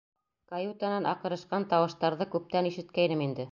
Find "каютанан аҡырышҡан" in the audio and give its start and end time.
0.53-1.69